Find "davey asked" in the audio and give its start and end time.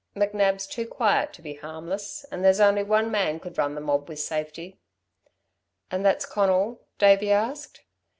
6.97-7.81